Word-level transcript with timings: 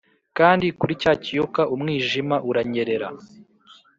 kandi 0.37 0.65
kuri 0.79 0.93
cya 1.01 1.13
kiyoka 1.23 1.61
umwijima 1.75 2.35
uranyerera, 2.49 3.07